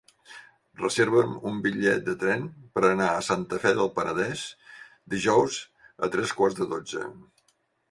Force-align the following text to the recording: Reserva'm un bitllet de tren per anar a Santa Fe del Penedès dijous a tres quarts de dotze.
Reserva'm 0.79 1.35
un 1.49 1.59
bitllet 1.65 2.01
de 2.07 2.15
tren 2.23 2.47
per 2.79 2.83
anar 2.87 3.11
a 3.11 3.21
Santa 3.29 3.61
Fe 3.67 3.75
del 3.81 3.93
Penedès 3.99 4.47
dijous 5.17 5.61
a 6.09 6.13
tres 6.19 6.37
quarts 6.41 6.61
de 6.65 6.71
dotze. 6.75 7.07